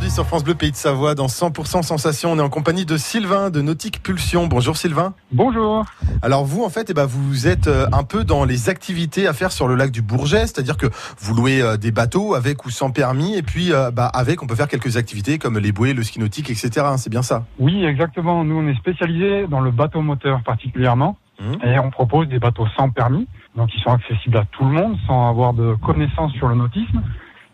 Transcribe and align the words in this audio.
aujourd'hui 0.00 0.14
sur 0.14 0.24
France 0.24 0.44
Bleu 0.44 0.54
Pays 0.54 0.70
de 0.70 0.76
Savoie 0.76 1.14
dans 1.14 1.26
100% 1.26 1.82
Sensation. 1.82 2.32
On 2.32 2.38
est 2.38 2.42
en 2.42 2.48
compagnie 2.48 2.86
de 2.86 2.96
Sylvain 2.96 3.50
de 3.50 3.60
Nautique 3.60 4.02
Pulsion. 4.02 4.46
Bonjour 4.46 4.78
Sylvain. 4.78 5.12
Bonjour. 5.30 5.84
Alors 6.22 6.46
vous 6.46 6.64
en 6.64 6.70
fait, 6.70 6.88
eh 6.88 6.94
ben, 6.94 7.04
vous 7.04 7.46
êtes 7.46 7.66
euh, 7.66 7.86
un 7.92 8.02
peu 8.02 8.24
dans 8.24 8.46
les 8.46 8.70
activités 8.70 9.26
à 9.26 9.34
faire 9.34 9.52
sur 9.52 9.68
le 9.68 9.74
lac 9.74 9.90
du 9.90 10.00
Bourget, 10.00 10.46
c'est-à-dire 10.46 10.78
que 10.78 10.86
vous 11.18 11.34
louez 11.34 11.60
euh, 11.60 11.76
des 11.76 11.90
bateaux 11.90 12.34
avec 12.34 12.64
ou 12.64 12.70
sans 12.70 12.90
permis 12.90 13.36
et 13.36 13.42
puis 13.42 13.74
euh, 13.74 13.90
bah, 13.90 14.06
avec 14.06 14.42
on 14.42 14.46
peut 14.46 14.54
faire 14.54 14.68
quelques 14.68 14.96
activités 14.96 15.36
comme 15.36 15.58
les 15.58 15.70
bouées, 15.70 15.92
le 15.92 16.02
ski 16.02 16.18
nautique, 16.18 16.48
etc. 16.48 16.70
hein, 16.78 16.96
C'est 16.96 17.10
bien 17.10 17.22
ça? 17.22 17.44
Oui, 17.58 17.84
exactement. 17.84 18.42
Nous, 18.42 18.56
on 18.56 18.66
est 18.68 18.78
spécialisé 18.78 19.48
dans 19.48 19.60
le 19.60 19.70
bateau 19.70 20.00
moteur 20.00 20.40
particulièrement. 20.44 21.18
Mhm. 21.40 21.58
Et 21.62 21.78
on 21.78 21.90
propose 21.90 22.26
des 22.28 22.38
bateaux 22.38 22.66
sans 22.74 22.88
permis, 22.88 23.26
donc 23.54 23.68
ils 23.74 23.82
sont 23.82 23.90
accessibles 23.90 24.38
à 24.38 24.46
tout 24.50 24.64
le 24.64 24.70
monde 24.70 24.96
sans 25.06 25.28
avoir 25.28 25.52
de 25.52 25.74
connaissances 25.74 26.32
sur 26.32 26.48
le 26.48 26.54
nautisme. 26.54 27.02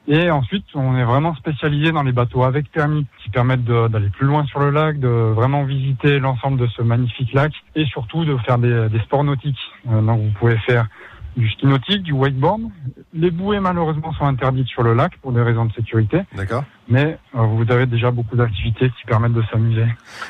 Et 0.08 0.30
ensuite, 0.30 0.64
on 0.74 0.96
est 0.96 1.04
vraiment 1.04 1.34
spécialisé 1.34 1.90
dans 1.90 2.02
les 2.02 2.12
bateaux 2.12 2.44
avec 2.44 2.70
permis, 2.70 3.06
qui 3.22 3.30
permettent 3.30 3.64
d'aller 3.64 4.10
plus 4.10 4.26
loin 4.26 4.44
sur 4.46 4.60
le 4.60 4.70
lac, 4.70 5.00
de 5.00 5.08
vraiment 5.08 5.64
visiter 5.64 6.18
l'ensemble 6.18 6.58
de 6.58 6.66
ce 6.68 6.82
magnifique 6.82 7.32
lac, 7.32 7.52
et 7.74 7.84
surtout 7.86 8.24
de 8.24 8.36
faire 8.38 8.58
des, 8.58 8.88
des 8.88 9.00
sports 9.00 9.24
nautiques. 9.24 9.58
Euh, 9.90 10.00
donc 10.00 10.20
vous 10.20 10.30
pouvez 10.38 10.58
faire 10.58 10.86
du 11.36 11.50
ski 11.50 11.66
nautique, 11.66 12.02
du 12.02 12.12
wakeboard. 12.12 12.62
Les 13.12 13.30
bouées 13.30 13.60
malheureusement 13.60 14.12
sont 14.14 14.24
interdites 14.24 14.68
sur 14.68 14.82
le 14.82 14.94
lac 14.94 15.16
pour 15.18 15.32
des 15.32 15.42
raisons 15.42 15.66
de 15.66 15.72
sécurité, 15.72 16.22
D'accord. 16.34 16.64
mais 16.88 17.18
euh, 17.34 17.42
vous 17.42 17.70
avez 17.70 17.86
déjà 17.86 18.10
beaucoup 18.10 18.36
d'activités 18.36 18.88
qui 18.90 19.06
permettent 19.06 19.34
de 19.34 19.42
s'amuser. 19.50 19.86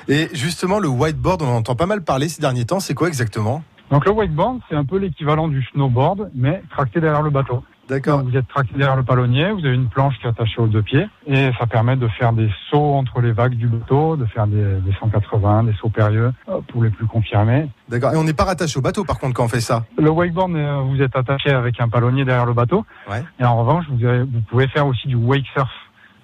Et 0.09 0.29
justement 0.33 0.79
le 0.79 0.89
whiteboard, 0.89 1.43
on 1.43 1.49
en 1.49 1.57
entend 1.59 1.77
pas 1.77 1.87
mal 1.87 2.03
parler 2.03 2.29
ces 2.29 2.41
derniers 2.41 2.65
temps. 2.65 2.81
C'est 2.81 2.95
quoi 2.95 3.09
exactement? 3.09 3.63
Donc 3.91 4.05
le 4.05 4.11
wakeboard, 4.11 4.61
c'est 4.69 4.75
un 4.75 4.85
peu 4.85 4.99
l'équivalent 4.99 5.47
du 5.49 5.63
snowboard, 5.73 6.31
mais 6.35 6.63
tracté 6.71 7.01
derrière 7.01 7.23
le 7.23 7.31
bateau. 7.31 7.63
D'accord. 7.89 8.23
Vous 8.25 8.37
êtes 8.37 8.49
tracté 8.49 8.75
derrière 8.77 8.97
le 8.97 9.05
palonnier, 9.05 9.53
vous 9.53 9.61
avez 9.65 9.75
une 9.77 9.89
planche 9.89 10.19
qui 10.19 10.27
est 10.27 10.31
attachée 10.31 10.61
aux 10.61 10.67
deux 10.67 10.83
pieds, 10.83 11.07
et 11.27 11.51
ça 11.59 11.67
permet 11.69 11.95
de 11.97 12.09
faire 12.09 12.33
des 12.33 12.51
sauts 12.69 12.95
entre 12.95 13.21
les 13.21 13.31
vagues 13.31 13.55
du 13.55 13.69
bateau, 13.69 14.17
de 14.17 14.25
faire 14.27 14.49
des, 14.49 14.81
des 14.81 14.93
180, 14.99 15.65
des 15.65 15.73
sauts 15.75 15.89
périlleux, 15.89 16.33
euh, 16.49 16.61
pour 16.69 16.83
les 16.83 16.91
plus 16.91 17.07
confirmés. 17.07 17.69
D'accord. 17.89 18.13
Et 18.13 18.17
on 18.17 18.25
n'est 18.25 18.33
pas 18.33 18.45
rattaché 18.45 18.77
au 18.79 18.83
bateau 18.83 19.05
par 19.05 19.19
contre 19.21 19.35
quand 19.35 19.45
on 19.45 19.49
fait 19.49 19.61
ça. 19.61 19.85
Le 19.99 20.11
wakeboard, 20.11 20.53
euh, 20.57 20.81
vous 20.81 21.01
êtes 21.01 21.15
attaché 21.15 21.51
avec 21.51 21.81
un 21.81 21.89
palonnier 21.89 22.25
derrière 22.25 22.47
le 22.47 22.55
bateau, 22.55 22.85
Ouais. 23.09 23.23
et 23.39 23.45
en 23.45 23.57
revanche, 23.57 23.85
vous, 23.89 24.05
avez- 24.05 24.25
vous 24.25 24.41
pouvez 24.51 24.67
faire 24.69 24.87
aussi 24.89 25.07
du 25.07 25.15
wake 25.15 25.47
surf. 25.55 25.71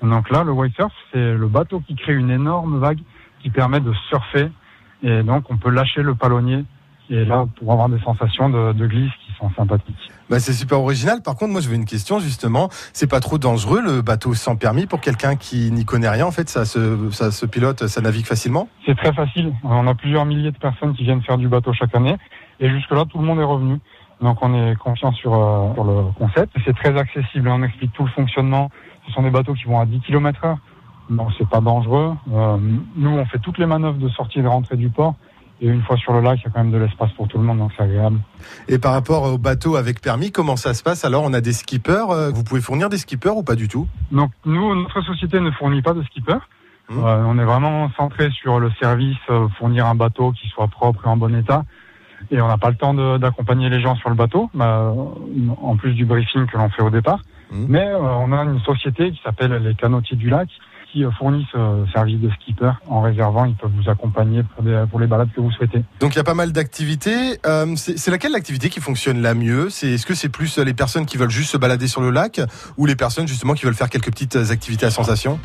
Donc 0.03 0.31
là, 0.31 0.43
le 0.43 0.51
wake 0.51 0.75
surf, 0.75 0.93
c'est 1.13 1.35
le 1.35 1.47
bateau 1.47 1.79
qui 1.87 1.95
crée 1.95 2.15
une 2.15 2.31
énorme 2.31 2.79
vague 2.81 2.99
qui 3.41 3.51
permet 3.51 3.79
de 3.79 3.93
surfer, 4.09 4.49
et 5.05 5.23
donc 5.23 5.45
on 5.49 5.57
peut 5.59 5.71
lâcher 5.71 6.03
le 6.03 6.17
palonnier, 6.17 6.65
et 7.13 7.27
là, 7.27 7.47
pour 7.57 7.71
avoir 7.73 7.91
des 7.91 8.01
sensations 8.01 8.49
de, 8.49 8.73
de 8.73 8.87
glisse 8.87 9.13
qui 9.27 9.35
sont 9.39 9.51
sympathiques. 9.55 10.11
Bah, 10.31 10.41
c'est 10.41 10.55
super 10.55 10.81
original. 10.81 11.21
Par 11.23 11.37
contre, 11.37 11.53
moi, 11.53 11.61
je 11.61 11.69
veux 11.69 11.75
une 11.75 11.85
question 11.85 12.19
justement. 12.21 12.69
C'est 12.95 13.07
pas 13.11 13.21
trop 13.21 13.37
dangereux 13.37 13.83
le 13.83 14.01
bateau 14.01 14.33
sans 14.33 14.57
permis 14.57 14.87
pour 14.87 15.01
quelqu'un 15.01 15.37
qui 15.37 15.71
n'y 15.73 15.85
connaît 15.85 16.09
rien. 16.09 16.25
En 16.25 16.31
fait, 16.31 16.49
ça 16.49 16.65
se, 16.65 17.11
ça 17.11 17.31
se 17.31 17.45
pilote, 17.45 17.87
ça 17.87 18.01
navigue 18.01 18.25
facilement? 18.25 18.69
C'est 18.87 18.97
très 18.97 19.13
facile. 19.13 19.53
On 19.63 19.87
a 19.87 19.95
plusieurs 19.95 20.25
milliers 20.25 20.53
de 20.53 20.59
personnes 20.59 20.95
qui 20.95 21.05
viennent 21.05 21.23
faire 21.23 21.37
du 21.37 21.49
bateau 21.49 21.75
chaque 21.75 21.95
année. 21.95 22.17
Et 22.61 22.71
jusque-là, 22.71 23.05
tout 23.05 23.19
le 23.19 23.25
monde 23.25 23.41
est 23.41 23.45
revenu. 23.45 23.79
Donc 24.23 24.39
on 24.41 24.55
est 24.55 24.75
confiant 24.77 25.13
sur, 25.13 25.35
euh, 25.35 25.75
sur 25.75 25.85
le 25.85 26.13
concept. 26.19 26.57
C'est 26.65 26.75
très 26.75 26.99
accessible. 26.99 27.49
On 27.49 27.63
explique 27.63 27.93
tout 27.93 28.05
le 28.05 28.11
fonctionnement. 28.11 28.71
Ce 29.07 29.13
sont 29.13 29.23
des 29.23 29.31
bateaux 29.31 29.53
qui 29.53 29.65
vont 29.65 29.81
à 29.81 29.85
10 29.85 30.01
km 30.01 30.45
heure. 30.45 30.59
Donc 31.11 31.29
c'est 31.37 31.49
pas 31.49 31.61
dangereux. 31.61 32.15
Euh, 32.33 32.57
nous, 32.97 33.11
on 33.11 33.27
fait 33.27 33.41
toutes 33.41 33.59
les 33.59 33.67
manœuvres 33.67 33.99
de 33.99 34.09
sortie 34.09 34.39
et 34.39 34.43
de 34.43 34.49
rentrée 34.49 34.77
du 34.77 34.89
port. 34.89 35.17
Et 35.65 35.69
une 35.69 35.81
fois 35.83 35.97
sur 35.97 36.13
le 36.13 36.21
lac, 36.21 36.41
il 36.41 36.45
y 36.45 36.47
a 36.49 36.51
quand 36.51 36.59
même 36.65 36.73
de 36.73 36.77
l'espace 36.79 37.13
pour 37.13 37.29
tout 37.29 37.39
le 37.39 37.45
monde, 37.45 37.59
donc 37.59 37.71
c'est 37.77 37.85
agréable. 37.85 38.19
Et 38.67 38.79
par 38.79 38.93
rapport 38.93 39.33
au 39.33 39.39
bateau 39.39 39.77
avec 39.77 40.01
permis, 40.01 40.33
comment 40.33 40.57
ça 40.57 40.75
se 40.75 40.83
passe 40.83 41.05
Alors, 41.05 41.23
on 41.25 41.33
a 41.33 41.41
des 41.41 41.53
skippers. 41.53 42.11
euh, 42.11 42.31
Vous 42.35 42.43
pouvez 42.43 42.61
fournir 42.61 42.89
des 42.89 42.99
skippers 42.99 43.37
ou 43.37 43.45
pas 43.45 43.55
du 43.55 43.69
tout? 43.69 43.87
Donc 44.11 44.33
nous, 44.45 44.75
notre 44.75 45.01
société 45.03 45.39
ne 45.39 45.53
fournit 45.53 45.81
pas 45.81 45.95
de 45.95 46.03
skipper. 46.03 46.35
Mmh. 46.91 46.99
Euh, 46.99 47.25
on 47.27 47.39
est 47.39 47.45
vraiment 47.45 47.89
centré 47.97 48.29
sur 48.33 48.59
le 48.59 48.73
service, 48.81 49.17
euh, 49.31 49.47
fournir 49.57 49.87
un 49.87 49.95
bateau 49.95 50.33
qui 50.33 50.49
soit 50.49 50.67
propre 50.67 51.07
et 51.07 51.09
en 51.09 51.17
bon 51.17 51.33
état. 51.33 51.65
Et 52.33 52.41
on 52.41 52.49
n'a 52.49 52.59
pas 52.59 52.71
le 52.71 52.77
temps 52.77 52.95
d'accompagner 53.19 53.69
les 53.69 53.81
gens 53.81 53.95
sur 53.97 54.09
le 54.09 54.15
bateau, 54.17 54.51
bah, 54.55 54.93
en 55.61 55.77
plus 55.77 55.93
du 55.95 56.05
briefing 56.05 56.47
que 56.47 56.57
l'on 56.57 56.71
fait 56.71 56.83
au 56.83 56.91
départ. 56.91 57.21
Mmh. 57.53 57.67
Mais 57.69 57.87
euh, 57.87 58.01
on 58.01 58.33
a 58.33 58.43
une 58.43 58.61
société 58.61 59.13
qui 59.13 59.21
s'appelle 59.23 59.53
les 59.63 59.75
Canotiers 59.75 60.17
du 60.17 60.29
Lac 60.29 60.49
qui 60.93 61.05
euh, 61.05 61.11
fournit 61.13 61.47
ce 61.53 61.85
service 61.93 62.21
de 62.21 62.31
skipper. 62.31 62.71
En 62.89 63.01
réservant, 63.01 63.45
ils 63.47 63.55
peuvent 63.55 63.71
vous 63.75 63.91
accompagner 63.91 64.43
pour, 64.43 64.63
des- 64.63 64.85
pour 64.91 65.01
les 65.01 65.07
balades 65.07 65.31
que 65.35 65.41
vous 65.41 65.51
souhaitez. 65.53 65.83
Donc, 66.01 66.15
il 66.15 66.17
y 66.19 66.21
a 66.21 66.25
pas 66.25 66.35
mal 66.35 66.53
d'activités. 66.53 67.39
Euh, 67.47 67.75
c'est 67.77 68.11
laquelle 68.11 68.33
l'activité 68.33 68.69
qui 68.69 68.81
fonctionne 68.81 69.23
la 69.23 69.35
mieux? 69.35 69.69
Est-ce 69.69 70.05
que 70.07 70.15
c'est 70.15 70.29
plus 70.29 70.59
les 70.59 70.75
personnes 70.75 71.07
qui 71.07 71.17
veulent 71.17 71.31
juste 71.31 71.51
se 71.51 71.57
balader 71.57 71.89
sur 71.89 72.01
le 72.03 72.11
lac 72.11 72.41
ou 72.77 72.87
les 72.87 72.97
personnes 72.97 73.27
justement 73.27 73.55
qui 73.55 73.65
veulent 73.65 73.75
faire 73.75 73.91
quelques 73.91 74.11
petites 74.11 74.37
activités 74.37 74.87
à 74.87 74.91
sensation? 74.91 75.39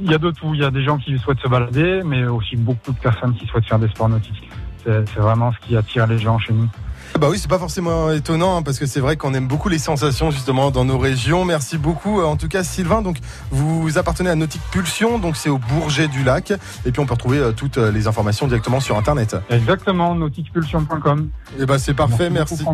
Il 0.00 0.10
y 0.10 0.14
a 0.14 0.18
de 0.18 0.30
tout. 0.30 0.54
Il 0.54 0.60
y 0.60 0.64
a 0.64 0.70
des 0.70 0.84
gens 0.84 0.98
qui 0.98 1.18
souhaitent 1.18 1.40
se 1.40 1.48
balader, 1.48 2.02
mais 2.04 2.24
aussi 2.24 2.56
beaucoup 2.56 2.92
de 2.92 2.98
personnes 2.98 3.34
qui 3.34 3.46
souhaitent 3.46 3.66
faire 3.66 3.78
des 3.78 3.88
sports 3.88 4.08
nautiques. 4.08 4.48
C'est 4.84 5.16
vraiment 5.18 5.52
ce 5.52 5.66
qui 5.66 5.76
attire 5.76 6.06
les 6.06 6.18
gens 6.18 6.38
chez 6.38 6.52
nous. 6.52 6.68
Bah 7.18 7.28
oui, 7.30 7.38
c'est 7.38 7.48
pas 7.48 7.58
forcément 7.58 8.10
étonnant 8.12 8.56
hein, 8.56 8.62
parce 8.62 8.78
que 8.78 8.86
c'est 8.86 9.00
vrai 9.00 9.16
qu'on 9.16 9.32
aime 9.34 9.48
beaucoup 9.48 9.68
les 9.68 9.78
sensations 9.78 10.30
justement 10.30 10.70
dans 10.70 10.84
nos 10.84 10.98
régions. 10.98 11.44
Merci 11.44 11.78
beaucoup. 11.78 12.20
Euh, 12.20 12.24
En 12.24 12.36
tout 12.36 12.48
cas, 12.48 12.62
Sylvain, 12.62 13.02
donc 13.02 13.18
vous 13.50 13.98
appartenez 13.98 14.30
à 14.30 14.34
Nautique 14.34 14.62
Pulsion, 14.70 15.18
donc 15.18 15.36
c'est 15.36 15.48
au 15.48 15.58
Bourget 15.58 16.08
du 16.08 16.22
Lac. 16.24 16.52
Et 16.84 16.92
puis 16.92 17.00
on 17.00 17.06
peut 17.06 17.14
retrouver 17.14 17.38
euh, 17.38 17.52
toutes 17.52 17.78
euh, 17.78 17.90
les 17.90 18.06
informations 18.06 18.46
directement 18.46 18.80
sur 18.80 18.98
internet. 18.98 19.36
Exactement, 19.50 20.14
nautiquepulsion.com. 20.14 21.28
Et 21.58 21.66
bah 21.66 21.78
c'est 21.78 21.94
parfait. 21.94 22.30
Merci. 22.30 22.64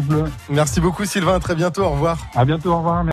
Merci 0.50 0.81
beaucoup, 0.81 1.04
Sylvain. 1.04 1.34
À 1.34 1.41
très 1.41 1.54
bientôt. 1.54 1.82
Au 1.82 1.91
revoir. 1.91 2.19
À 2.34 2.44
bientôt, 2.44 2.72
au 2.72 2.78
revoir. 2.78 3.04